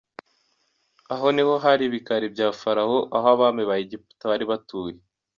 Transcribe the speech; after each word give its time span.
Aho 1.13 1.27
ni 1.35 1.43
ho 1.47 1.53
hari 1.65 1.83
ibikari 1.85 2.25
bya 2.33 2.47
Farawo, 2.59 2.99
aho 3.15 3.27
abami 3.33 3.63
ba 3.69 3.75
Egiputa 3.83 4.23
bari 4.31 4.45
batuye. 4.51 4.95